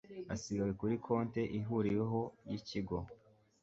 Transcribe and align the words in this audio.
asigaye 0.33 0.73
kuri 0.79 0.95
konti 1.05 1.41
ihuriweho 1.59 2.21
y 2.49 2.53
ikigo 2.59 2.97